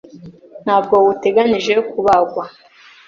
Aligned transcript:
Ntabwo 0.63 0.95
uteganijwe 1.13 1.73
kubagwa. 1.91 2.43